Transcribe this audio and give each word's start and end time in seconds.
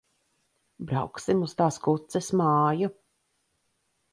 Brauksim 0.91 1.45
uz 1.47 1.53
tās 1.59 1.77
kuces 1.89 2.31
māju. 2.43 2.91